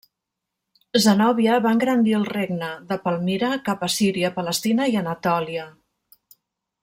Zenòbia 1.01 1.57
va 1.65 1.73
engrandir 1.75 2.15
el 2.19 2.25
regne 2.29 2.71
de 2.93 2.97
Palmira 3.05 3.51
cap 3.69 3.87
a 3.87 3.91
Síria, 3.97 4.33
Palestina 4.39 4.89
i 4.95 4.99
Anatòlia. 5.03 5.69